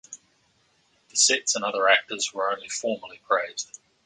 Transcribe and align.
The 1.09 1.15
sets 1.15 1.55
and 1.55 1.63
other 1.63 1.87
actors 1.87 2.33
were 2.33 2.49
only 2.51 2.69
formally 2.69 3.21
praised. 3.27 3.79